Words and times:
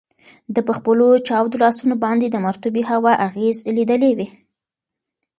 ده 0.53 0.61
په 0.67 0.73
خپلو 0.77 1.07
چاودو 1.27 1.61
لاسونو 1.63 1.95
باندې 2.03 2.27
د 2.29 2.35
مرطوبې 2.45 2.83
هوا 2.91 3.13
اغیز 3.27 3.57
لیدلی 3.77 4.11
و. 4.17 4.19